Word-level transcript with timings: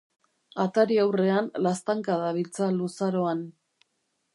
Atari-aurrean, 0.63 1.51
laztanka 1.67 2.19
dabiltza 2.25 2.75
luzaroan. 2.83 3.49